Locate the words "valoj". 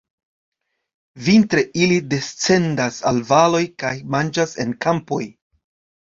3.31-3.61